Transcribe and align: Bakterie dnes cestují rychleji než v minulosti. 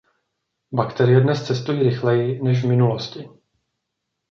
Bakterie 0.73 1.21
dnes 1.21 1.47
cestují 1.47 1.83
rychleji 1.83 2.41
než 2.43 2.63
v 2.63 2.67
minulosti. 2.67 3.29